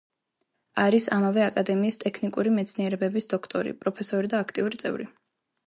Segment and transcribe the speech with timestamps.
[0.83, 5.11] არის ამავე აკადემიის ტექნიკური მეცნიერებების დოქტორი, პროფესორი და აქტიური წევრი.